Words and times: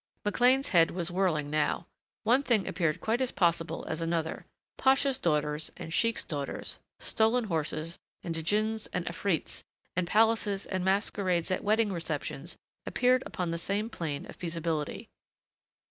McLean's 0.25 0.69
head 0.69 0.89
was 0.89 1.11
whirling 1.11 1.51
now. 1.51 1.85
One 2.23 2.41
thing 2.41 2.67
appeared 2.67 2.99
quite 3.01 3.21
as 3.21 3.29
possible 3.31 3.85
as 3.87 4.01
another. 4.01 4.47
Pasha's 4.79 5.19
daughters 5.19 5.69
and 5.77 5.93
sheik's 5.93 6.25
daughters, 6.25 6.79
stolen 6.99 7.43
horses 7.43 7.99
and 8.23 8.33
Djinns 8.33 8.87
and 8.93 9.05
Afrits 9.05 9.63
and 9.95 10.07
palaces 10.07 10.65
and 10.65 10.83
masquerades 10.83 11.51
at 11.51 11.63
wedding 11.63 11.93
receptions 11.93 12.57
appeared 12.87 13.21
upon 13.27 13.51
the 13.51 13.59
same 13.59 13.91
plane 13.91 14.25
of 14.25 14.35
feasibility. 14.35 15.07